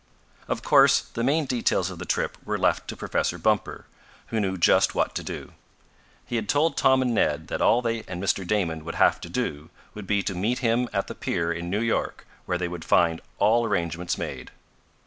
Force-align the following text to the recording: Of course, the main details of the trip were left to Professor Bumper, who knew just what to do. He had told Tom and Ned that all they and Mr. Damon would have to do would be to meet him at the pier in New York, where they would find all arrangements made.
Of 0.47 0.63
course, 0.63 0.99
the 1.01 1.23
main 1.23 1.45
details 1.45 1.91
of 1.91 1.99
the 1.99 2.05
trip 2.07 2.35
were 2.43 2.57
left 2.57 2.87
to 2.87 2.97
Professor 2.97 3.37
Bumper, 3.37 3.85
who 4.29 4.39
knew 4.39 4.57
just 4.57 4.95
what 4.95 5.13
to 5.13 5.21
do. 5.23 5.51
He 6.25 6.37
had 6.37 6.49
told 6.49 6.75
Tom 6.75 7.03
and 7.03 7.13
Ned 7.13 7.49
that 7.49 7.61
all 7.61 7.83
they 7.83 7.99
and 8.07 8.19
Mr. 8.19 8.41
Damon 8.47 8.83
would 8.83 8.95
have 8.95 9.21
to 9.21 9.29
do 9.29 9.69
would 9.93 10.07
be 10.07 10.23
to 10.23 10.33
meet 10.33 10.57
him 10.57 10.89
at 10.91 11.05
the 11.05 11.13
pier 11.13 11.53
in 11.53 11.69
New 11.69 11.81
York, 11.83 12.25
where 12.47 12.57
they 12.57 12.67
would 12.67 12.83
find 12.83 13.21
all 13.37 13.63
arrangements 13.63 14.17
made. 14.17 14.49